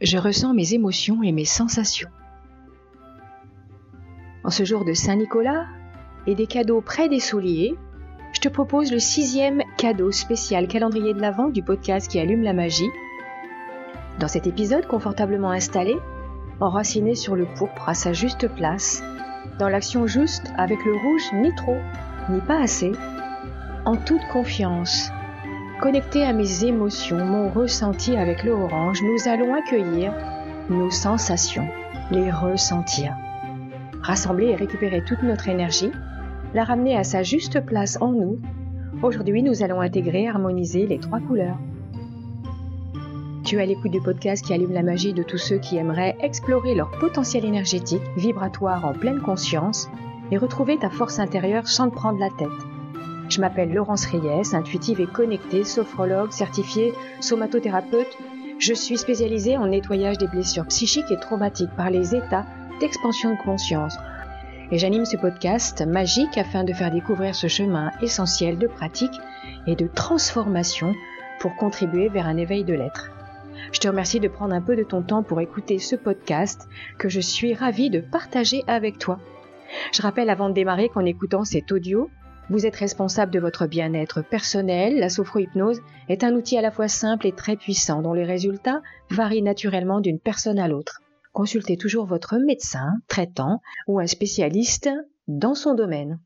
je 0.00 0.18
ressens 0.18 0.54
mes 0.54 0.74
émotions 0.74 1.22
et 1.22 1.32
mes 1.32 1.44
sensations. 1.44 2.10
En 4.44 4.50
ce 4.50 4.64
jour 4.64 4.84
de 4.84 4.94
Saint-Nicolas 4.94 5.66
et 6.26 6.34
des 6.34 6.46
cadeaux 6.46 6.80
près 6.80 7.08
des 7.08 7.20
souliers, 7.20 7.74
je 8.32 8.40
te 8.40 8.48
propose 8.48 8.92
le 8.92 8.98
sixième 8.98 9.62
cadeau 9.76 10.12
spécial 10.12 10.68
calendrier 10.68 11.14
de 11.14 11.20
l'Avent 11.20 11.48
du 11.48 11.62
podcast 11.62 12.10
qui 12.10 12.20
allume 12.20 12.42
la 12.42 12.52
magie. 12.52 12.90
Dans 14.20 14.28
cet 14.28 14.46
épisode, 14.46 14.86
confortablement 14.86 15.50
installé, 15.50 15.96
enraciné 16.60 17.14
sur 17.14 17.34
le 17.34 17.46
pourpre 17.56 17.88
à 17.88 17.94
sa 17.94 18.12
juste 18.12 18.48
place, 18.54 19.02
dans 19.58 19.68
l'action 19.68 20.06
juste 20.06 20.52
avec 20.56 20.84
le 20.84 20.92
rouge 20.92 21.32
ni 21.34 21.54
trop, 21.54 21.78
ni 22.30 22.40
pas 22.40 22.60
assez, 22.60 22.92
en 23.84 23.96
toute 23.96 24.26
confiance, 24.32 25.10
connecté 25.78 26.24
à 26.24 26.32
mes 26.32 26.64
émotions, 26.64 27.24
mon 27.24 27.50
ressenti 27.50 28.16
avec 28.16 28.42
le 28.42 28.52
orange, 28.52 29.00
nous 29.02 29.28
allons 29.28 29.54
accueillir 29.54 30.12
nos 30.68 30.90
sensations, 30.90 31.68
les 32.10 32.30
ressentir. 32.30 33.14
Rassembler 34.02 34.46
et 34.46 34.56
récupérer 34.56 35.02
toute 35.04 35.22
notre 35.22 35.48
énergie, 35.48 35.92
la 36.52 36.64
ramener 36.64 36.96
à 36.96 37.04
sa 37.04 37.22
juste 37.22 37.64
place 37.64 37.96
en 38.00 38.12
nous. 38.12 38.38
Aujourd'hui, 39.02 39.42
nous 39.42 39.62
allons 39.62 39.80
intégrer, 39.80 40.28
harmoniser 40.28 40.86
les 40.86 40.98
trois 40.98 41.20
couleurs. 41.20 41.58
Tu 43.44 43.60
as 43.60 43.66
l'écoute 43.66 43.92
du 43.92 44.00
podcast 44.00 44.44
qui 44.44 44.52
allume 44.52 44.72
la 44.72 44.82
magie 44.82 45.14
de 45.14 45.22
tous 45.22 45.38
ceux 45.38 45.58
qui 45.58 45.76
aimeraient 45.76 46.16
explorer 46.20 46.74
leur 46.74 46.90
potentiel 46.98 47.44
énergétique, 47.44 48.02
vibratoire 48.16 48.84
en 48.84 48.92
pleine 48.92 49.20
conscience 49.20 49.88
et 50.30 50.38
retrouver 50.38 50.76
ta 50.76 50.90
force 50.90 51.18
intérieure 51.18 51.68
sans 51.68 51.88
te 51.88 51.94
prendre 51.94 52.18
la 52.18 52.30
tête. 52.30 52.77
Je 53.28 53.40
m'appelle 53.42 53.72
Laurence 53.72 54.06
Reyes, 54.06 54.54
intuitive 54.54 55.00
et 55.00 55.06
connectée, 55.06 55.64
sophrologue, 55.64 56.32
certifiée, 56.32 56.94
somatothérapeute. 57.20 58.16
Je 58.58 58.72
suis 58.72 58.96
spécialisée 58.96 59.58
en 59.58 59.66
nettoyage 59.66 60.18
des 60.18 60.26
blessures 60.26 60.66
psychiques 60.66 61.10
et 61.10 61.18
traumatiques 61.18 61.74
par 61.76 61.90
les 61.90 62.14
états 62.14 62.46
d'expansion 62.80 63.32
de 63.34 63.42
conscience. 63.42 63.96
Et 64.70 64.78
j'anime 64.78 65.04
ce 65.04 65.16
podcast 65.16 65.86
magique 65.86 66.38
afin 66.38 66.64
de 66.64 66.72
faire 66.72 66.90
découvrir 66.90 67.34
ce 67.34 67.48
chemin 67.48 67.90
essentiel 68.00 68.58
de 68.58 68.66
pratique 68.66 69.14
et 69.66 69.76
de 69.76 69.86
transformation 69.86 70.94
pour 71.38 71.54
contribuer 71.56 72.08
vers 72.08 72.26
un 72.26 72.36
éveil 72.36 72.64
de 72.64 72.74
l'être. 72.74 73.10
Je 73.72 73.80
te 73.80 73.88
remercie 73.88 74.20
de 74.20 74.28
prendre 74.28 74.54
un 74.54 74.62
peu 74.62 74.76
de 74.76 74.82
ton 74.82 75.02
temps 75.02 75.22
pour 75.22 75.40
écouter 75.40 75.78
ce 75.78 75.96
podcast 75.96 76.66
que 76.98 77.08
je 77.08 77.20
suis 77.20 77.52
ravie 77.52 77.90
de 77.90 78.00
partager 78.00 78.64
avec 78.66 78.98
toi. 78.98 79.18
Je 79.92 80.00
rappelle 80.00 80.30
avant 80.30 80.48
de 80.48 80.54
démarrer 80.54 80.88
qu'en 80.88 81.04
écoutant 81.04 81.44
cet 81.44 81.72
audio, 81.72 82.10
vous 82.50 82.64
êtes 82.64 82.76
responsable 82.76 83.32
de 83.32 83.40
votre 83.40 83.66
bien-être 83.66 84.22
personnel. 84.22 84.98
La 84.98 85.10
sophrohypnose 85.10 85.82
est 86.08 86.24
un 86.24 86.34
outil 86.34 86.56
à 86.56 86.62
la 86.62 86.70
fois 86.70 86.88
simple 86.88 87.26
et 87.26 87.32
très 87.32 87.56
puissant 87.56 88.00
dont 88.00 88.14
les 88.14 88.24
résultats 88.24 88.80
varient 89.10 89.42
naturellement 89.42 90.00
d'une 90.00 90.18
personne 90.18 90.58
à 90.58 90.68
l'autre. 90.68 91.02
Consultez 91.32 91.76
toujours 91.76 92.06
votre 92.06 92.38
médecin, 92.38 92.94
traitant 93.06 93.60
ou 93.86 94.00
un 94.00 94.06
spécialiste 94.06 94.88
dans 95.26 95.54
son 95.54 95.74
domaine. 95.74 96.20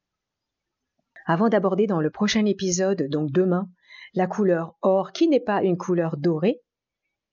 Avant 1.27 1.49
d'aborder 1.49 1.87
dans 1.87 2.01
le 2.01 2.11
prochain 2.11 2.47
épisode, 2.47 3.09
donc 3.09 3.33
demain, 3.33 3.69
la 4.15 4.27
couleur 4.27 4.77
or 4.81 5.13
qui 5.13 5.29
n'est 5.29 5.41
pas 5.41 5.63
une 5.63 5.77
couleur 5.77 6.17
dorée, 6.17 6.61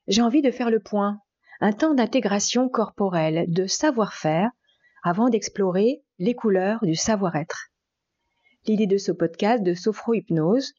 j'ai 0.08 0.24
envie 0.24 0.42
de 0.42 0.52
faire 0.52 0.72
le 0.72 0.80
point, 0.80 1.20
un 1.62 1.74
temps 1.74 1.94
d'intégration 1.94 2.70
corporelle, 2.70 3.46
de 3.48 3.68
savoir-faire, 3.68 4.50
avant 5.04 5.30
d'explorer 5.30 6.02
les 6.18 6.34
couleurs 6.34 6.80
du 6.82 6.96
savoir-être. 6.96 7.69
L'idée 8.70 8.86
de 8.86 9.00
ce 9.00 9.12
podcast 9.12 9.64
de 9.64 9.74
sophro-hypnose, 9.74 10.74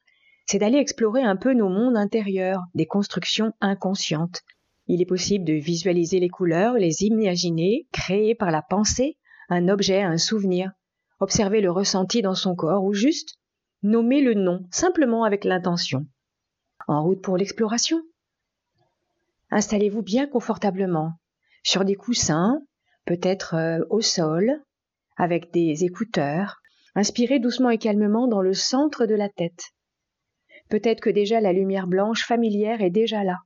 c'est 0.47 0.61
d'aller 0.61 0.79
explorer 0.79 1.25
un 1.25 1.35
peu 1.35 1.55
nos 1.55 1.69
mondes 1.69 1.97
intérieurs, 1.97 2.63
des 2.73 2.87
constructions 2.87 3.53
inconscientes. 3.61 4.43
Il 4.87 5.03
est 5.03 5.07
possible 5.07 5.45
de 5.45 5.55
visualiser 5.55 6.21
les 6.21 6.29
couleurs, 6.29 6.75
les 6.75 7.03
imaginer, 7.03 7.89
créer 7.91 8.37
par 8.37 8.53
la 8.53 8.63
pensée 8.63 9.19
un 9.49 9.69
objet, 9.69 10.03
un 10.03 10.19
souvenir, 10.19 10.71
observer 11.19 11.61
le 11.61 11.73
ressenti 11.73 12.23
dans 12.23 12.37
son 12.37 12.55
corps 12.55 12.85
ou 12.85 12.93
juste 12.93 13.35
nommer 13.83 14.21
le 14.21 14.35
nom 14.35 14.69
simplement 14.71 15.25
avec 15.25 15.43
l'intention. 15.43 16.07
En 16.87 17.03
route 17.03 17.21
pour 17.21 17.37
l'exploration. 17.37 18.01
Installez-vous 19.51 20.03
bien 20.03 20.29
confortablement 20.29 21.15
sur 21.65 21.85
des 21.85 21.97
coussins, 21.97 22.63
peut-être 23.05 23.55
euh, 23.57 23.81
au 23.91 24.01
sol, 24.01 24.63
avec 25.17 25.53
des 25.53 25.83
écouteurs, 25.83 26.60
Inspirez 27.01 27.39
doucement 27.39 27.71
et 27.71 27.79
calmement 27.79 28.29
dans 28.29 28.43
le 28.43 28.53
centre 28.53 29.07
de 29.07 29.15
la 29.15 29.31
tête. 29.31 29.71
Peut-être 30.69 31.01
que 31.01 31.09
déjà 31.09 31.41
la 31.41 31.55
lumière 31.55 31.87
blanche 31.87 32.27
familière 32.27 32.83
est 32.83 32.91
déjà 32.91 33.25
là. 33.25 33.39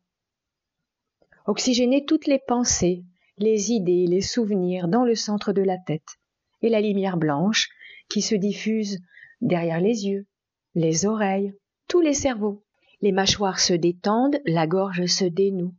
Oxygénez 1.46 2.04
toutes 2.04 2.26
les 2.26 2.40
pensées, 2.48 3.04
les 3.38 3.70
idées, 3.70 4.06
les 4.08 4.22
souvenirs 4.22 4.88
dans 4.88 5.04
le 5.04 5.14
centre 5.14 5.52
de 5.52 5.62
la 5.62 5.78
tête, 5.78 6.16
et 6.62 6.68
la 6.68 6.80
lumière 6.80 7.16
blanche 7.16 7.68
qui 8.08 8.22
se 8.22 8.34
diffuse 8.34 8.98
derrière 9.40 9.80
les 9.80 10.04
yeux, 10.04 10.26
les 10.74 11.06
oreilles, 11.06 11.54
tous 11.86 12.00
les 12.00 12.12
cerveaux. 12.12 12.64
Les 13.02 13.12
mâchoires 13.12 13.60
se 13.60 13.74
détendent, 13.74 14.40
la 14.46 14.66
gorge 14.66 15.06
se 15.06 15.26
dénoue. 15.26 15.76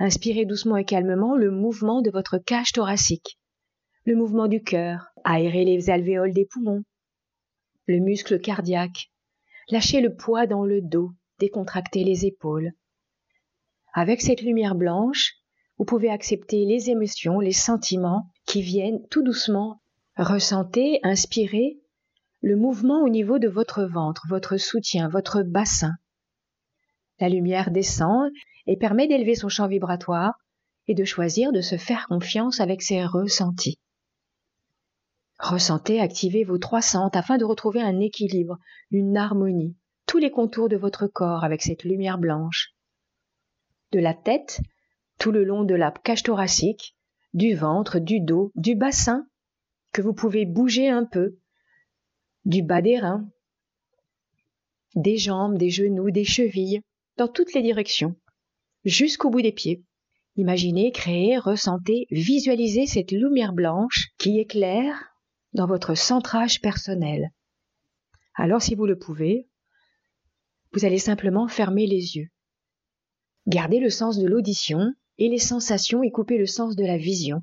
Inspirez 0.00 0.44
doucement 0.44 0.76
et 0.76 0.84
calmement 0.84 1.36
le 1.36 1.52
mouvement 1.52 2.02
de 2.02 2.10
votre 2.10 2.38
cage 2.38 2.72
thoracique, 2.72 3.38
le 4.06 4.16
mouvement 4.16 4.48
du 4.48 4.60
cœur, 4.60 5.12
aérez 5.22 5.64
les 5.64 5.88
alvéoles 5.88 6.32
des 6.32 6.46
poumons, 6.46 6.82
le 7.86 7.98
muscle 7.98 8.40
cardiaque, 8.40 9.10
lâchez 9.68 10.00
le 10.00 10.14
poids 10.14 10.46
dans 10.46 10.64
le 10.64 10.80
dos, 10.80 11.10
décontractez 11.38 12.04
les 12.04 12.26
épaules. 12.26 12.72
Avec 13.94 14.20
cette 14.20 14.42
lumière 14.42 14.74
blanche, 14.74 15.34
vous 15.78 15.84
pouvez 15.84 16.10
accepter 16.10 16.64
les 16.64 16.90
émotions, 16.90 17.40
les 17.40 17.52
sentiments 17.52 18.30
qui 18.46 18.62
viennent 18.62 19.06
tout 19.08 19.22
doucement. 19.22 19.82
Ressentez, 20.16 21.00
inspirez 21.02 21.80
le 22.40 22.56
mouvement 22.56 23.02
au 23.02 23.08
niveau 23.08 23.38
de 23.38 23.48
votre 23.48 23.84
ventre, 23.84 24.26
votre 24.28 24.56
soutien, 24.56 25.08
votre 25.08 25.42
bassin. 25.42 25.92
La 27.20 27.28
lumière 27.28 27.70
descend 27.70 28.30
et 28.66 28.76
permet 28.76 29.08
d'élever 29.08 29.34
son 29.34 29.48
champ 29.48 29.68
vibratoire 29.68 30.34
et 30.86 30.94
de 30.94 31.04
choisir 31.04 31.52
de 31.52 31.60
se 31.60 31.76
faire 31.76 32.06
confiance 32.08 32.60
avec 32.60 32.82
ses 32.82 33.04
ressentis. 33.04 33.78
Ressentez, 35.42 35.98
activez 35.98 36.44
vos 36.44 36.58
trois 36.58 36.82
centres 36.82 37.18
afin 37.18 37.36
de 37.36 37.44
retrouver 37.44 37.82
un 37.82 37.98
équilibre, 37.98 38.58
une 38.92 39.16
harmonie, 39.16 39.76
tous 40.06 40.18
les 40.18 40.30
contours 40.30 40.68
de 40.68 40.76
votre 40.76 41.08
corps 41.08 41.42
avec 41.42 41.62
cette 41.62 41.82
lumière 41.82 42.16
blanche. 42.16 42.76
De 43.90 43.98
la 43.98 44.14
tête, 44.14 44.60
tout 45.18 45.32
le 45.32 45.42
long 45.42 45.64
de 45.64 45.74
la 45.74 45.90
cage 45.90 46.22
thoracique, 46.22 46.96
du 47.34 47.56
ventre, 47.56 47.98
du 47.98 48.20
dos, 48.20 48.52
du 48.54 48.76
bassin, 48.76 49.26
que 49.92 50.00
vous 50.00 50.14
pouvez 50.14 50.46
bouger 50.46 50.88
un 50.88 51.04
peu, 51.04 51.38
du 52.44 52.62
bas 52.62 52.80
des 52.80 53.00
reins, 53.00 53.28
des 54.94 55.16
jambes, 55.16 55.58
des 55.58 55.70
genoux, 55.70 56.12
des 56.12 56.24
chevilles, 56.24 56.82
dans 57.16 57.28
toutes 57.28 57.52
les 57.52 57.62
directions, 57.62 58.14
jusqu'au 58.84 59.28
bout 59.28 59.42
des 59.42 59.50
pieds. 59.50 59.82
Imaginez, 60.36 60.92
créez, 60.92 61.36
ressentez, 61.36 62.06
visualisez 62.12 62.86
cette 62.86 63.10
lumière 63.10 63.52
blanche 63.52 64.10
qui 64.18 64.38
éclaire 64.38 65.11
dans 65.52 65.66
votre 65.66 65.94
centrage 65.94 66.60
personnel. 66.60 67.30
Alors 68.34 68.62
si 68.62 68.74
vous 68.74 68.86
le 68.86 68.98
pouvez, 68.98 69.48
vous 70.72 70.84
allez 70.84 70.98
simplement 70.98 71.48
fermer 71.48 71.86
les 71.86 72.16
yeux. 72.16 72.28
Gardez 73.46 73.80
le 73.80 73.90
sens 73.90 74.18
de 74.18 74.26
l'audition 74.26 74.94
et 75.18 75.28
les 75.28 75.38
sensations 75.38 76.02
et 76.02 76.10
coupez 76.10 76.38
le 76.38 76.46
sens 76.46 76.76
de 76.76 76.84
la 76.84 76.96
vision. 76.96 77.42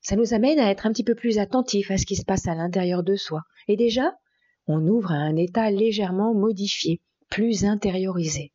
Ça 0.00 0.16
nous 0.16 0.34
amène 0.34 0.58
à 0.58 0.70
être 0.70 0.86
un 0.86 0.92
petit 0.92 1.02
peu 1.02 1.14
plus 1.14 1.38
attentifs 1.38 1.90
à 1.90 1.96
ce 1.96 2.04
qui 2.04 2.14
se 2.14 2.24
passe 2.24 2.46
à 2.46 2.54
l'intérieur 2.54 3.02
de 3.02 3.16
soi. 3.16 3.40
Et 3.68 3.76
déjà, 3.76 4.12
on 4.66 4.86
ouvre 4.86 5.12
à 5.12 5.16
un 5.16 5.34
état 5.36 5.70
légèrement 5.70 6.34
modifié, 6.34 7.00
plus 7.30 7.64
intériorisé. 7.64 8.52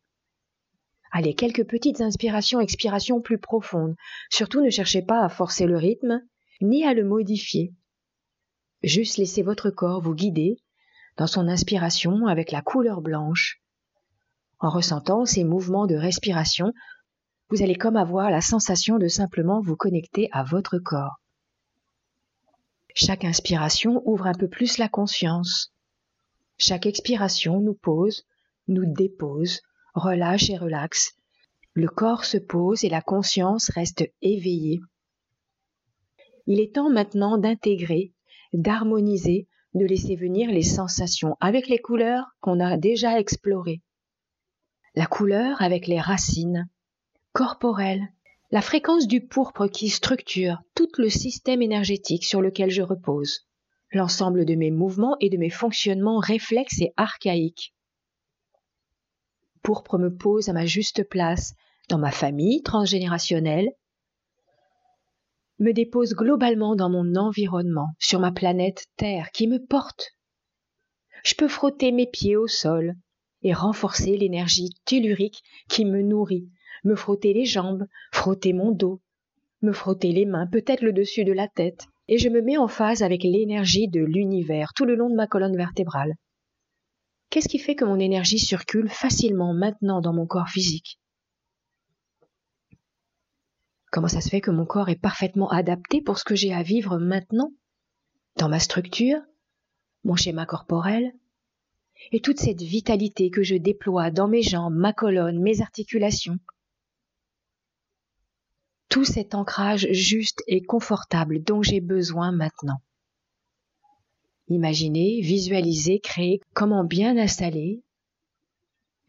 Allez, 1.12 1.34
quelques 1.34 1.66
petites 1.66 2.00
inspirations, 2.00 2.60
expirations 2.60 3.20
plus 3.20 3.38
profondes. 3.38 3.96
Surtout 4.30 4.60
ne 4.60 4.70
cherchez 4.70 5.02
pas 5.02 5.24
à 5.24 5.28
forcer 5.28 5.66
le 5.66 5.76
rythme, 5.76 6.22
ni 6.60 6.84
à 6.84 6.94
le 6.94 7.04
modifier. 7.04 7.74
Juste 8.82 9.16
laissez 9.18 9.42
votre 9.42 9.70
corps 9.70 10.00
vous 10.00 10.14
guider 10.14 10.56
dans 11.16 11.26
son 11.26 11.48
inspiration 11.48 12.26
avec 12.26 12.50
la 12.50 12.62
couleur 12.62 13.00
blanche. 13.00 13.60
En 14.58 14.70
ressentant 14.70 15.24
ces 15.24 15.44
mouvements 15.44 15.86
de 15.86 15.94
respiration, 15.94 16.72
vous 17.50 17.62
allez 17.62 17.74
comme 17.74 17.96
avoir 17.96 18.30
la 18.30 18.40
sensation 18.40 18.98
de 18.98 19.08
simplement 19.08 19.60
vous 19.60 19.76
connecter 19.76 20.28
à 20.32 20.44
votre 20.44 20.78
corps. 20.78 21.20
Chaque 22.94 23.24
inspiration 23.24 24.02
ouvre 24.04 24.26
un 24.26 24.34
peu 24.34 24.48
plus 24.48 24.78
la 24.78 24.88
conscience. 24.88 25.72
Chaque 26.58 26.86
expiration 26.86 27.60
nous 27.60 27.74
pose, 27.74 28.24
nous 28.68 28.84
dépose, 28.86 29.60
relâche 29.94 30.50
et 30.50 30.56
relaxe. 30.56 31.12
Le 31.72 31.88
corps 31.88 32.24
se 32.24 32.36
pose 32.36 32.84
et 32.84 32.88
la 32.88 33.00
conscience 33.00 33.70
reste 33.70 34.04
éveillée. 34.22 34.80
Il 36.52 36.58
est 36.58 36.74
temps 36.74 36.90
maintenant 36.90 37.38
d'intégrer, 37.38 38.12
d'harmoniser, 38.52 39.46
de 39.74 39.86
laisser 39.86 40.16
venir 40.16 40.50
les 40.50 40.64
sensations 40.64 41.36
avec 41.38 41.68
les 41.68 41.78
couleurs 41.78 42.26
qu'on 42.40 42.58
a 42.58 42.76
déjà 42.76 43.20
explorées. 43.20 43.82
La 44.96 45.06
couleur 45.06 45.62
avec 45.62 45.86
les 45.86 46.00
racines, 46.00 46.68
corporelle, 47.32 48.02
la 48.50 48.62
fréquence 48.62 49.06
du 49.06 49.24
pourpre 49.24 49.68
qui 49.68 49.90
structure 49.90 50.60
tout 50.74 50.88
le 50.98 51.08
système 51.08 51.62
énergétique 51.62 52.24
sur 52.24 52.42
lequel 52.42 52.70
je 52.70 52.82
repose, 52.82 53.46
l'ensemble 53.92 54.44
de 54.44 54.56
mes 54.56 54.72
mouvements 54.72 55.16
et 55.20 55.30
de 55.30 55.36
mes 55.36 55.50
fonctionnements 55.50 56.18
réflexes 56.18 56.80
et 56.80 56.92
archaïques. 56.96 57.76
Pourpre 59.62 59.98
me 59.98 60.12
pose 60.12 60.48
à 60.48 60.52
ma 60.52 60.66
juste 60.66 61.08
place 61.08 61.54
dans 61.88 61.98
ma 61.98 62.10
famille 62.10 62.64
transgénérationnelle, 62.64 63.70
me 65.60 65.72
dépose 65.72 66.14
globalement 66.14 66.74
dans 66.74 66.90
mon 66.90 67.14
environnement, 67.16 67.88
sur 67.98 68.18
ma 68.18 68.32
planète 68.32 68.86
Terre 68.96 69.30
qui 69.30 69.46
me 69.46 69.64
porte. 69.64 70.10
Je 71.22 71.34
peux 71.34 71.48
frotter 71.48 71.92
mes 71.92 72.06
pieds 72.06 72.36
au 72.36 72.46
sol 72.46 72.94
et 73.42 73.52
renforcer 73.52 74.16
l'énergie 74.16 74.70
tellurique 74.86 75.42
qui 75.68 75.84
me 75.84 76.02
nourrit, 76.02 76.48
me 76.84 76.94
frotter 76.94 77.34
les 77.34 77.44
jambes, 77.44 77.86
frotter 78.12 78.54
mon 78.54 78.72
dos, 78.72 79.00
me 79.62 79.72
frotter 79.72 80.12
les 80.12 80.24
mains, 80.24 80.46
peut-être 80.46 80.82
le 80.82 80.92
dessus 80.92 81.24
de 81.24 81.32
la 81.32 81.46
tête, 81.46 81.86
et 82.08 82.18
je 82.18 82.28
me 82.28 82.40
mets 82.40 82.56
en 82.56 82.68
phase 82.68 83.02
avec 83.02 83.22
l'énergie 83.22 83.88
de 83.88 84.00
l'univers 84.00 84.72
tout 84.74 84.86
le 84.86 84.94
long 84.94 85.10
de 85.10 85.14
ma 85.14 85.26
colonne 85.26 85.56
vertébrale. 85.56 86.14
Qu'est-ce 87.28 87.48
qui 87.48 87.58
fait 87.58 87.74
que 87.74 87.84
mon 87.84 88.00
énergie 88.00 88.38
circule 88.38 88.88
facilement 88.88 89.54
maintenant 89.54 90.00
dans 90.00 90.12
mon 90.12 90.26
corps 90.26 90.48
physique? 90.48 90.98
Comment 93.90 94.08
ça 94.08 94.20
se 94.20 94.28
fait 94.28 94.40
que 94.40 94.50
mon 94.52 94.66
corps 94.66 94.88
est 94.88 95.00
parfaitement 95.00 95.50
adapté 95.50 96.00
pour 96.00 96.18
ce 96.18 96.24
que 96.24 96.36
j'ai 96.36 96.54
à 96.54 96.62
vivre 96.62 96.98
maintenant? 96.98 97.52
Dans 98.36 98.48
ma 98.48 98.60
structure, 98.60 99.18
mon 100.04 100.14
schéma 100.14 100.46
corporel, 100.46 101.12
et 102.12 102.20
toute 102.20 102.38
cette 102.38 102.62
vitalité 102.62 103.30
que 103.30 103.42
je 103.42 103.56
déploie 103.56 104.10
dans 104.10 104.28
mes 104.28 104.42
jambes, 104.42 104.74
ma 104.74 104.92
colonne, 104.92 105.40
mes 105.40 105.60
articulations. 105.60 106.38
Tout 108.88 109.04
cet 109.04 109.34
ancrage 109.34 109.88
juste 109.92 110.42
et 110.46 110.62
confortable 110.62 111.42
dont 111.42 111.62
j'ai 111.62 111.80
besoin 111.80 112.32
maintenant. 112.32 112.80
Imaginez, 114.48 115.20
visualisez, 115.20 116.00
créer 116.00 116.40
comment 116.54 116.84
bien 116.84 117.16
installer. 117.16 117.82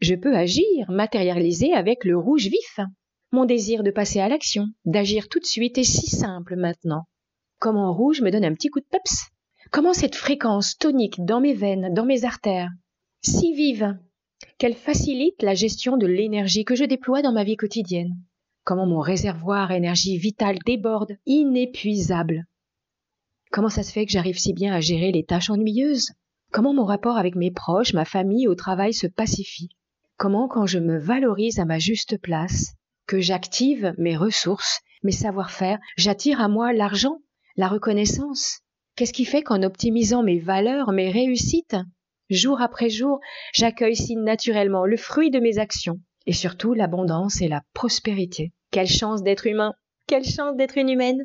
Je 0.00 0.14
peux 0.14 0.36
agir, 0.36 0.90
matérialiser 0.90 1.72
avec 1.72 2.04
le 2.04 2.16
rouge 2.16 2.46
vif. 2.46 2.80
Mon 3.34 3.46
désir 3.46 3.82
de 3.82 3.90
passer 3.90 4.20
à 4.20 4.28
l'action, 4.28 4.66
d'agir 4.84 5.30
tout 5.30 5.40
de 5.40 5.46
suite 5.46 5.78
est 5.78 5.84
si 5.84 6.06
simple 6.06 6.54
maintenant. 6.54 7.06
Comment 7.58 7.94
rouge 7.94 8.20
me 8.20 8.30
donne 8.30 8.44
un 8.44 8.52
petit 8.52 8.68
coup 8.68 8.80
de 8.80 8.86
peps. 8.90 9.30
Comment 9.70 9.94
cette 9.94 10.16
fréquence 10.16 10.76
tonique 10.76 11.24
dans 11.24 11.40
mes 11.40 11.54
veines, 11.54 11.94
dans 11.94 12.04
mes 12.04 12.26
artères, 12.26 12.68
si 13.22 13.54
vive, 13.54 13.96
qu'elle 14.58 14.74
facilite 14.74 15.40
la 15.42 15.54
gestion 15.54 15.96
de 15.96 16.06
l'énergie 16.06 16.66
que 16.66 16.74
je 16.74 16.84
déploie 16.84 17.22
dans 17.22 17.32
ma 17.32 17.42
vie 17.42 17.56
quotidienne. 17.56 18.18
Comment 18.64 18.86
mon 18.86 19.00
réservoir 19.00 19.70
énergie 19.70 20.18
vitale 20.18 20.58
déborde, 20.66 21.16
inépuisable. 21.24 22.44
Comment 23.50 23.70
ça 23.70 23.82
se 23.82 23.92
fait 23.92 24.04
que 24.04 24.12
j'arrive 24.12 24.38
si 24.38 24.52
bien 24.52 24.74
à 24.74 24.80
gérer 24.80 25.10
les 25.10 25.24
tâches 25.24 25.48
ennuyeuses? 25.48 26.10
Comment 26.50 26.74
mon 26.74 26.84
rapport 26.84 27.16
avec 27.16 27.34
mes 27.34 27.50
proches, 27.50 27.94
ma 27.94 28.04
famille 28.04 28.46
au 28.46 28.54
travail 28.54 28.92
se 28.92 29.06
pacifie? 29.06 29.70
Comment 30.18 30.48
quand 30.48 30.66
je 30.66 30.78
me 30.78 30.98
valorise 30.98 31.58
à 31.58 31.64
ma 31.64 31.78
juste 31.78 32.20
place, 32.20 32.74
que 33.06 33.20
j'active 33.20 33.94
mes 33.98 34.16
ressources, 34.16 34.80
mes 35.02 35.12
savoir-faire, 35.12 35.78
j'attire 35.96 36.40
à 36.40 36.48
moi 36.48 36.72
l'argent, 36.72 37.18
la 37.56 37.68
reconnaissance. 37.68 38.60
Qu'est-ce 38.96 39.12
qui 39.12 39.24
fait 39.24 39.42
qu'en 39.42 39.62
optimisant 39.62 40.22
mes 40.22 40.38
valeurs, 40.38 40.92
mes 40.92 41.10
réussites, 41.10 41.76
jour 42.30 42.60
après 42.60 42.90
jour, 42.90 43.20
j'accueille 43.52 43.96
si 43.96 44.16
naturellement 44.16 44.84
le 44.84 44.96
fruit 44.96 45.30
de 45.30 45.40
mes 45.40 45.58
actions, 45.58 46.00
et 46.26 46.32
surtout 46.32 46.74
l'abondance 46.74 47.40
et 47.40 47.48
la 47.48 47.62
prospérité. 47.74 48.52
Quelle 48.70 48.88
chance 48.88 49.22
d'être 49.22 49.46
humain, 49.46 49.74
quelle 50.06 50.24
chance 50.24 50.56
d'être 50.56 50.78
une 50.78 50.88
humaine. 50.88 51.24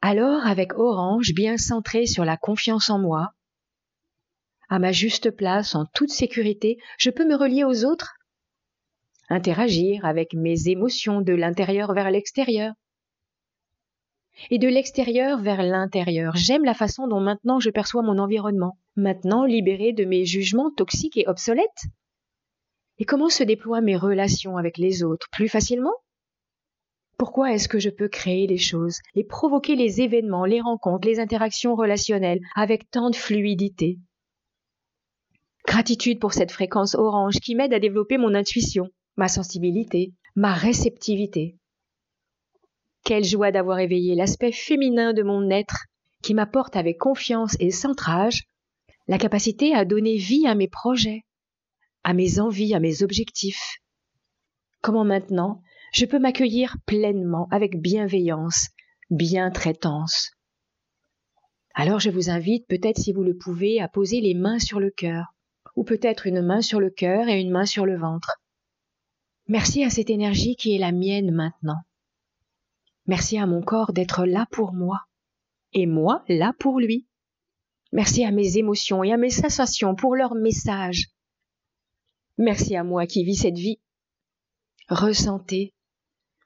Alors, 0.00 0.46
avec 0.46 0.74
Orange 0.74 1.32
bien 1.34 1.56
centré 1.56 2.06
sur 2.06 2.24
la 2.24 2.36
confiance 2.36 2.90
en 2.90 2.98
moi, 2.98 3.30
à 4.68 4.78
ma 4.78 4.92
juste 4.92 5.30
place, 5.30 5.74
en 5.74 5.86
toute 5.94 6.10
sécurité, 6.10 6.78
je 6.98 7.10
peux 7.10 7.26
me 7.26 7.36
relier 7.36 7.64
aux 7.64 7.84
autres 7.84 8.14
interagir 9.28 10.04
avec 10.04 10.34
mes 10.34 10.68
émotions 10.68 11.20
de 11.20 11.32
l'intérieur 11.32 11.92
vers 11.94 12.10
l'extérieur. 12.10 12.74
Et 14.50 14.58
de 14.58 14.68
l'extérieur 14.68 15.40
vers 15.40 15.62
l'intérieur, 15.62 16.34
j'aime 16.36 16.64
la 16.64 16.74
façon 16.74 17.06
dont 17.06 17.20
maintenant 17.20 17.60
je 17.60 17.70
perçois 17.70 18.02
mon 18.02 18.18
environnement, 18.18 18.78
maintenant 18.96 19.44
libéré 19.44 19.92
de 19.92 20.04
mes 20.04 20.24
jugements 20.24 20.70
toxiques 20.72 21.16
et 21.16 21.28
obsolètes. 21.28 21.84
Et 22.98 23.04
comment 23.04 23.28
se 23.28 23.44
déploient 23.44 23.80
mes 23.80 23.96
relations 23.96 24.56
avec 24.56 24.78
les 24.78 25.02
autres? 25.02 25.28
Plus 25.30 25.48
facilement? 25.48 25.94
Pourquoi 27.16 27.52
est-ce 27.52 27.68
que 27.68 27.78
je 27.78 27.90
peux 27.90 28.08
créer 28.08 28.46
les 28.46 28.58
choses 28.58 28.98
et 29.14 29.24
provoquer 29.24 29.76
les 29.76 30.00
événements, 30.00 30.44
les 30.44 30.60
rencontres, 30.60 31.06
les 31.06 31.20
interactions 31.20 31.76
relationnelles 31.76 32.40
avec 32.56 32.90
tant 32.90 33.10
de 33.10 33.16
fluidité? 33.16 33.98
Gratitude 35.66 36.18
pour 36.18 36.32
cette 36.32 36.52
fréquence 36.52 36.94
orange 36.94 37.38
qui 37.40 37.54
m'aide 37.54 37.72
à 37.72 37.78
développer 37.78 38.18
mon 38.18 38.34
intuition, 38.34 38.90
ma 39.16 39.28
sensibilité, 39.28 40.12
ma 40.34 40.52
réceptivité. 40.52 41.56
Quelle 43.04 43.24
joie 43.24 43.52
d'avoir 43.52 43.78
éveillé 43.78 44.14
l'aspect 44.14 44.52
féminin 44.52 45.12
de 45.12 45.22
mon 45.22 45.50
être 45.50 45.84
qui 46.22 46.34
m'apporte 46.34 46.76
avec 46.76 46.98
confiance 46.98 47.56
et 47.60 47.70
centrage 47.70 48.44
la 49.06 49.18
capacité 49.18 49.74
à 49.74 49.84
donner 49.84 50.16
vie 50.16 50.46
à 50.46 50.54
mes 50.54 50.68
projets, 50.68 51.24
à 52.02 52.14
mes 52.14 52.40
envies, 52.40 52.74
à 52.74 52.80
mes 52.80 53.02
objectifs. 53.02 53.78
Comment 54.80 55.04
maintenant 55.04 55.60
je 55.92 56.06
peux 56.06 56.18
m'accueillir 56.18 56.76
pleinement 56.86 57.46
avec 57.52 57.80
bienveillance, 57.80 58.70
bien 59.10 59.52
traitance. 59.52 60.32
Alors 61.72 62.00
je 62.00 62.10
vous 62.10 62.30
invite, 62.30 62.66
peut-être 62.66 62.98
si 62.98 63.12
vous 63.12 63.22
le 63.22 63.36
pouvez, 63.36 63.80
à 63.80 63.86
poser 63.86 64.20
les 64.20 64.34
mains 64.34 64.58
sur 64.58 64.80
le 64.80 64.90
cœur, 64.90 65.26
ou 65.76 65.84
peut-être 65.84 66.26
une 66.26 66.42
main 66.42 66.62
sur 66.62 66.80
le 66.80 66.90
cœur 66.90 67.28
et 67.28 67.40
une 67.40 67.52
main 67.52 67.64
sur 67.64 67.86
le 67.86 67.96
ventre. 67.96 68.40
Merci 69.46 69.84
à 69.84 69.90
cette 69.90 70.08
énergie 70.08 70.56
qui 70.56 70.74
est 70.74 70.78
la 70.78 70.90
mienne 70.90 71.30
maintenant. 71.30 71.82
Merci 73.06 73.36
à 73.36 73.46
mon 73.46 73.60
corps 73.60 73.92
d'être 73.92 74.24
là 74.24 74.46
pour 74.50 74.72
moi 74.72 75.02
et 75.74 75.84
moi 75.84 76.24
là 76.28 76.54
pour 76.58 76.80
lui. 76.80 77.06
Merci 77.92 78.24
à 78.24 78.30
mes 78.30 78.56
émotions 78.56 79.04
et 79.04 79.12
à 79.12 79.18
mes 79.18 79.28
sensations 79.28 79.94
pour 79.94 80.16
leur 80.16 80.34
message. 80.34 81.10
Merci 82.38 82.74
à 82.74 82.84
moi 82.84 83.06
qui 83.06 83.22
vis 83.22 83.36
cette 83.36 83.58
vie. 83.58 83.80
Ressentez, 84.88 85.74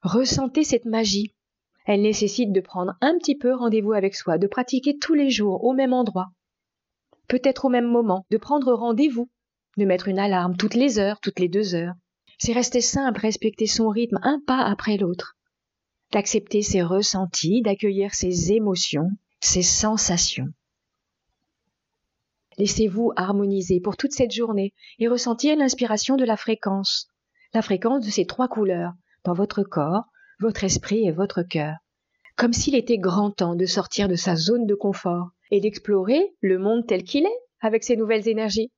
ressentez 0.02 0.64
cette 0.64 0.84
magie. 0.84 1.36
Elle 1.86 2.02
nécessite 2.02 2.52
de 2.52 2.60
prendre 2.60 2.96
un 3.00 3.16
petit 3.16 3.36
peu 3.36 3.54
rendez-vous 3.54 3.92
avec 3.92 4.16
soi, 4.16 4.38
de 4.38 4.48
pratiquer 4.48 4.98
tous 4.98 5.14
les 5.14 5.30
jours 5.30 5.62
au 5.64 5.72
même 5.72 5.92
endroit, 5.92 6.32
peut-être 7.28 7.64
au 7.64 7.68
même 7.68 7.86
moment, 7.86 8.26
de 8.30 8.36
prendre 8.38 8.72
rendez-vous, 8.72 9.30
de 9.76 9.84
mettre 9.84 10.08
une 10.08 10.18
alarme 10.18 10.56
toutes 10.56 10.74
les 10.74 10.98
heures, 10.98 11.20
toutes 11.20 11.38
les 11.38 11.48
deux 11.48 11.76
heures, 11.76 11.94
c'est 12.38 12.52
rester 12.52 12.80
simple, 12.80 13.20
respecter 13.20 13.66
son 13.66 13.88
rythme 13.88 14.18
un 14.22 14.40
pas 14.46 14.64
après 14.64 14.96
l'autre, 14.96 15.36
d'accepter 16.12 16.62
ses 16.62 16.82
ressentis, 16.82 17.62
d'accueillir 17.62 18.14
ses 18.14 18.52
émotions, 18.52 19.10
ses 19.40 19.62
sensations. 19.62 20.48
Laissez-vous 22.56 23.12
harmoniser 23.16 23.80
pour 23.80 23.96
toute 23.96 24.12
cette 24.12 24.32
journée 24.32 24.72
et 24.98 25.08
ressentir 25.08 25.56
l'inspiration 25.56 26.16
de 26.16 26.24
la 26.24 26.36
fréquence, 26.36 27.08
la 27.54 27.62
fréquence 27.62 28.04
de 28.04 28.10
ces 28.10 28.26
trois 28.26 28.48
couleurs 28.48 28.92
dans 29.24 29.34
votre 29.34 29.62
corps, 29.62 30.04
votre 30.40 30.64
esprit 30.64 31.06
et 31.06 31.12
votre 31.12 31.42
cœur, 31.42 31.76
comme 32.36 32.52
s'il 32.52 32.74
était 32.74 32.98
grand 32.98 33.30
temps 33.30 33.54
de 33.54 33.66
sortir 33.66 34.08
de 34.08 34.16
sa 34.16 34.36
zone 34.36 34.66
de 34.66 34.74
confort 34.74 35.30
et 35.50 35.60
d'explorer 35.60 36.34
le 36.40 36.58
monde 36.58 36.86
tel 36.86 37.04
qu'il 37.04 37.26
est 37.26 37.40
avec 37.60 37.84
ses 37.84 37.96
nouvelles 37.96 38.28
énergies. 38.28 38.70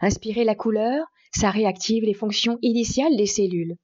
Inspirez 0.00 0.44
la 0.44 0.54
couleur 0.54 1.06
ça 1.34 1.50
réactive 1.50 2.04
les 2.04 2.14
fonctions 2.14 2.58
initiales 2.62 3.16
des 3.16 3.26
cellules. 3.26 3.76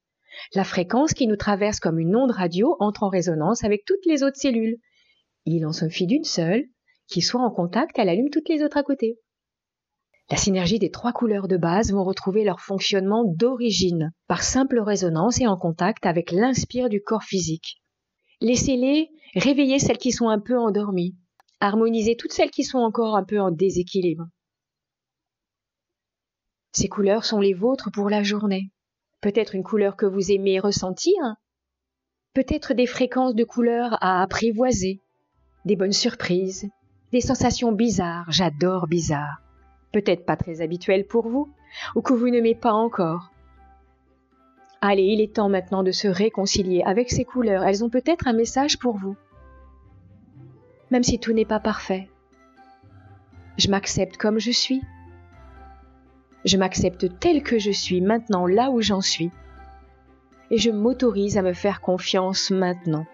La 0.54 0.64
fréquence 0.64 1.12
qui 1.12 1.26
nous 1.26 1.37
traverse 1.37 1.80
comme 1.80 1.99
une 1.99 2.16
onde 2.16 2.30
radio 2.30 2.76
entre 2.80 3.02
en 3.02 3.09
résonance 3.09 3.64
avec 3.64 3.85
toutes 3.85 4.07
les 4.07 4.23
autres 4.23 4.38
cellules. 4.38 4.78
Il 5.45 5.66
en 5.66 5.73
suffit 5.73 6.07
d'une 6.07 6.25
seule 6.25 6.64
qui 7.09 7.23
soit 7.23 7.42
en 7.42 7.50
contact, 7.50 7.99
elle 7.99 8.09
allume 8.09 8.30
toutes 8.30 8.49
les 8.49 8.62
autres 8.62 8.76
à 8.76 8.83
côté. 8.83 9.19
La 10.30 10.37
synergie 10.37 10.78
des 10.78 10.92
trois 10.92 11.12
couleurs 11.12 11.49
de 11.49 11.57
base 11.57 11.92
vont 11.92 12.04
retrouver 12.04 12.45
leur 12.45 12.61
fonctionnement 12.61 13.25
d'origine, 13.25 14.12
par 14.28 14.45
simple 14.45 14.78
résonance 14.78 15.40
et 15.40 15.49
en 15.49 15.57
contact 15.57 16.07
avec 16.07 16.30
l'inspire 16.30 16.88
du 16.88 17.02
corps 17.02 17.25
physique. 17.25 17.83
Laissez-les 18.40 19.11
réveiller 19.35 19.80
celles 19.80 19.99
qui 19.99 20.12
sont 20.12 20.28
un 20.28 20.38
peu 20.38 20.57
endormies, 20.57 21.16
harmoniser 21.59 22.14
toutes 22.14 22.33
celles 22.33 22.52
qui 22.52 22.62
sont 22.62 22.78
encore 22.78 23.16
un 23.16 23.25
peu 23.25 23.40
en 23.40 23.50
déséquilibre. 23.50 24.28
Ces 26.73 26.89
couleurs 26.89 27.25
sont 27.25 27.41
les 27.41 27.55
vôtres 27.55 27.91
pour 27.93 28.11
la 28.11 28.23
journée. 28.23 28.71
Peut-être 29.21 29.55
une 29.55 29.65
couleur 29.65 29.97
que 29.97 30.07
vous 30.07 30.31
aimez 30.31 30.61
ressentir, 30.61 31.15
peut-être 32.33 32.75
des 32.75 32.87
fréquences 32.87 33.35
de 33.35 33.45
couleurs 33.45 33.99
à 34.00 34.23
apprivoiser, 34.23 35.00
des 35.65 35.77
bonnes 35.77 35.93
surprises, 35.93 36.69
des 37.12 37.21
sensations 37.21 37.73
bizarres, 37.73 38.31
j'adore 38.31 38.87
bizarre, 38.87 39.43
peut-être 39.93 40.25
pas 40.25 40.37
très 40.37 40.61
habituelles 40.61 41.07
pour 41.07 41.29
vous, 41.29 41.53
ou 41.97 42.03
que 42.03 42.15
vous 42.15 42.31
n'aimez 42.31 42.55
pas 42.55 42.73
encore. 42.73 43.31
Allez, 44.81 45.03
il 45.03 45.21
est 45.21 45.35
temps 45.35 45.50
maintenant 45.50 45.83
de 45.83 45.93
se 45.93 46.09
réconcilier 46.09 46.83
avec 46.87 47.11
ces 47.11 47.25
couleurs. 47.25 47.65
Elles 47.65 47.85
ont 47.85 47.91
peut-être 47.91 48.27
un 48.27 48.33
message 48.33 48.79
pour 48.79 48.97
vous. 48.97 49.15
Même 50.91 51.03
si 51.03 51.19
tout 51.19 51.35
n'est 51.35 51.45
pas 51.45 51.61
parfait. 51.61 52.09
Je 53.59 53.69
m'accepte 53.69 54.17
comme 54.17 54.39
je 54.39 54.50
suis. 54.50 54.81
Je 56.44 56.56
m'accepte 56.56 57.18
tel 57.20 57.42
que 57.42 57.59
je 57.59 57.70
suis 57.70 58.00
maintenant 58.00 58.47
là 58.47 58.70
où 58.70 58.80
j'en 58.80 59.00
suis. 59.00 59.30
Et 60.50 60.59
je 60.59 60.70
m'autorise 60.70 61.37
à 61.37 61.42
me 61.42 61.52
faire 61.52 61.80
confiance 61.80 62.50
maintenant. 62.50 63.06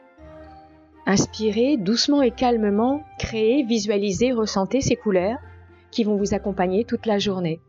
Inspirez 1.06 1.76
doucement 1.76 2.22
et 2.22 2.30
calmement, 2.30 3.02
créez, 3.18 3.62
visualisez, 3.62 4.32
ressentez 4.32 4.80
ces 4.80 4.96
couleurs 4.96 5.38
qui 5.90 6.04
vont 6.04 6.16
vous 6.16 6.34
accompagner 6.34 6.84
toute 6.84 7.06
la 7.06 7.18
journée. 7.18 7.60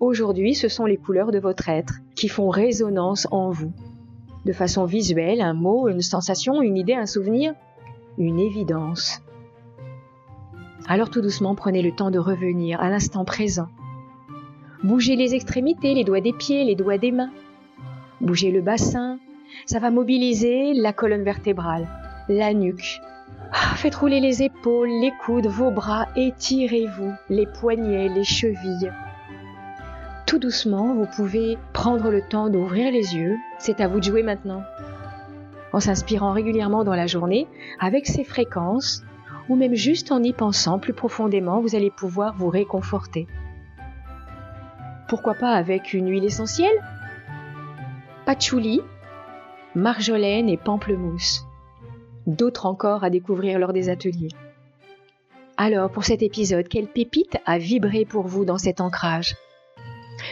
Aujourd'hui, 0.00 0.54
ce 0.54 0.68
sont 0.68 0.84
les 0.84 0.96
couleurs 0.96 1.30
de 1.30 1.38
votre 1.38 1.68
être 1.68 1.94
qui 2.14 2.28
font 2.28 2.48
résonance 2.48 3.26
en 3.30 3.50
vous. 3.50 3.72
De 4.44 4.52
façon 4.52 4.84
visuelle, 4.84 5.40
un 5.40 5.54
mot, 5.54 5.88
une 5.88 6.02
sensation, 6.02 6.60
une 6.60 6.76
idée, 6.76 6.94
un 6.94 7.06
souvenir, 7.06 7.54
une 8.18 8.38
évidence. 8.38 9.22
Alors 10.86 11.10
tout 11.10 11.20
doucement, 11.20 11.54
prenez 11.54 11.82
le 11.82 11.92
temps 11.92 12.10
de 12.10 12.18
revenir 12.18 12.80
à 12.80 12.90
l'instant 12.90 13.24
présent. 13.24 13.68
Bougez 14.82 15.16
les 15.16 15.34
extrémités, 15.34 15.94
les 15.94 16.04
doigts 16.04 16.20
des 16.20 16.32
pieds, 16.32 16.64
les 16.64 16.74
doigts 16.74 16.98
des 16.98 17.12
mains. 17.12 17.30
Bougez 18.20 18.50
le 18.50 18.60
bassin. 18.60 19.18
Ça 19.64 19.78
va 19.78 19.90
mobiliser 19.90 20.74
la 20.74 20.92
colonne 20.92 21.22
vertébrale, 21.22 21.88
la 22.28 22.52
nuque. 22.52 23.00
Ah, 23.52 23.74
faites 23.76 23.94
rouler 23.94 24.20
les 24.20 24.42
épaules, 24.42 24.88
les 24.88 25.12
coudes, 25.24 25.46
vos 25.46 25.70
bras, 25.70 26.08
étirez-vous, 26.16 27.12
les 27.30 27.46
poignets, 27.46 28.08
les 28.08 28.24
chevilles. 28.24 28.92
Tout 30.26 30.38
doucement, 30.38 30.94
vous 30.94 31.06
pouvez 31.06 31.56
prendre 31.72 32.10
le 32.10 32.20
temps 32.20 32.50
d'ouvrir 32.50 32.90
les 32.90 33.14
yeux. 33.14 33.36
C'est 33.58 33.80
à 33.80 33.88
vous 33.88 34.00
de 34.00 34.04
jouer 34.04 34.22
maintenant. 34.22 34.62
En 35.72 35.80
s'inspirant 35.80 36.32
régulièrement 36.32 36.84
dans 36.84 36.94
la 36.94 37.06
journée, 37.06 37.46
avec 37.78 38.06
ces 38.06 38.24
fréquences, 38.24 39.04
ou 39.48 39.56
même 39.56 39.74
juste 39.74 40.10
en 40.10 40.22
y 40.22 40.32
pensant 40.32 40.78
plus 40.78 40.92
profondément, 40.92 41.60
vous 41.60 41.76
allez 41.76 41.90
pouvoir 41.90 42.34
vous 42.36 42.48
réconforter. 42.48 43.26
Pourquoi 45.08 45.34
pas 45.34 45.52
avec 45.52 45.94
une 45.94 46.10
huile 46.10 46.24
essentielle? 46.24 46.82
Patchouli, 48.24 48.80
marjolaine 49.74 50.48
et 50.48 50.56
pamplemousse. 50.56 51.44
D'autres 52.26 52.66
encore 52.66 53.04
à 53.04 53.10
découvrir 53.10 53.58
lors 53.60 53.72
des 53.72 53.88
ateliers. 53.88 54.32
Alors, 55.56 55.90
pour 55.90 56.04
cet 56.04 56.22
épisode, 56.22 56.68
quelle 56.68 56.88
pépite 56.88 57.38
a 57.46 57.56
vibré 57.56 58.04
pour 58.04 58.26
vous 58.26 58.44
dans 58.44 58.58
cet 58.58 58.80
ancrage? 58.80 59.36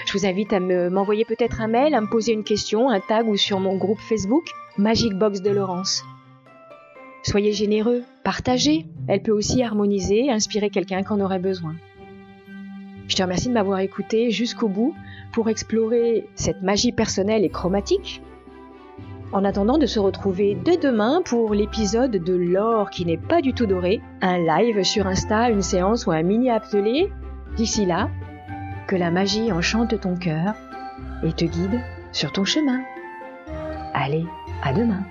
Je 0.07 0.13
vous 0.13 0.27
invite 0.27 0.53
à 0.53 0.61
m'envoyer 0.61 1.25
peut-être 1.25 1.61
un 1.61 1.69
mail, 1.69 1.95
à 1.95 2.01
me 2.01 2.11
poser 2.11 2.33
une 2.33 2.45
question, 2.45 2.91
un 2.91 3.01
tag 3.01 3.29
ou 3.29 3.37
sur 3.37 3.61
mon 3.61 3.77
groupe 3.77 4.01
Facebook 4.01 4.45
Magic 4.77 5.15
Box 5.15 5.41
de 5.41 5.51
Laurence. 5.51 6.03
Soyez 7.23 7.53
généreux, 7.53 8.03
partagez, 8.25 8.87
elle 9.09 9.23
peut 9.23 9.33
aussi 9.33 9.63
harmoniser, 9.63 10.31
inspirer 10.31 10.69
quelqu'un 10.69 11.03
qui 11.03 11.13
en 11.13 11.21
aurait 11.21 11.39
besoin. 11.39 11.75
Je 13.07 13.17
te 13.17 13.23
remercie 13.23 13.49
de 13.49 13.55
m'avoir 13.55 13.81
écouté 13.81 14.31
jusqu'au 14.31 14.69
bout 14.69 14.95
pour 15.33 15.49
explorer 15.49 16.27
cette 16.35 16.63
magie 16.63 16.93
personnelle 16.93 17.45
et 17.45 17.51
chromatique. 17.51 18.23
En 19.33 19.45
attendant 19.45 19.79
de 19.79 19.87
se 19.87 19.99
retrouver 19.99 20.57
dès 20.65 20.77
demain 20.77 21.21
pour 21.25 21.55
l'épisode 21.55 22.13
de 22.13 22.35
l'or 22.35 22.91
qui 22.91 23.05
n'est 23.05 23.19
pas 23.19 23.43
du 23.43 23.53
tout 23.53 23.67
doré, 23.67 24.01
un 24.23 24.39
live 24.39 24.83
sur 24.85 25.07
Insta, 25.07 25.51
une 25.51 25.63
séance 25.63 26.07
ou 26.07 26.13
un 26.13 26.23
mini 26.23 26.51
atelier, 26.51 27.11
d'ici 27.57 27.85
là, 27.85 28.11
que 28.87 28.97
la 28.97 29.11
magie 29.11 29.51
enchante 29.51 30.01
ton 30.01 30.15
cœur 30.17 30.55
et 31.25 31.33
te 31.33 31.45
guide 31.45 31.81
sur 32.13 32.33
ton 32.33 32.45
chemin. 32.45 32.81
Allez, 33.93 34.25
à 34.63 34.73
demain 34.73 35.05